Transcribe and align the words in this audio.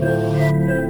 Thank 0.00 0.89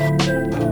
Bye. 0.00 0.69